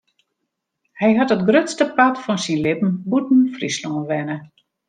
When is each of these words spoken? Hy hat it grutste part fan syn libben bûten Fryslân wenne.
Hy 1.01 1.09
hat 1.19 1.33
it 1.35 1.43
grutste 1.49 1.85
part 1.97 2.17
fan 2.23 2.39
syn 2.45 2.61
libben 2.65 2.91
bûten 3.09 3.39
Fryslân 3.55 4.05
wenne. 4.09 4.37